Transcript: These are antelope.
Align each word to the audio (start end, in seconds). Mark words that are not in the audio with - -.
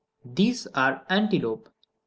These 0.25 0.65
are 0.73 1.05
antelope. 1.11 1.69